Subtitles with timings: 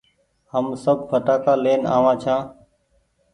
[0.51, 2.41] هم سب ڦٽآ ڪآ لين آ وآن ڇآن